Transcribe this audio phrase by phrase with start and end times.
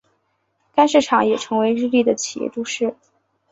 [0.73, 2.95] 该市场也成为日立的的企业都市。